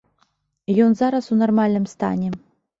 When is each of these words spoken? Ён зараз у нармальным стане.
Ён 0.85 0.91
зараз 1.03 1.29
у 1.37 1.39
нармальным 1.43 1.89
стане. 1.95 2.29